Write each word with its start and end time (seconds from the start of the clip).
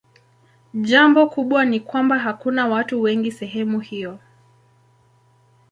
Jambo 0.73 1.27
kubwa 1.29 1.65
ni 1.65 1.79
kwamba 1.79 2.19
hakuna 2.19 2.67
watu 2.67 3.01
wengi 3.01 3.31
sehemu 3.31 3.79
hiyo. 3.79 4.19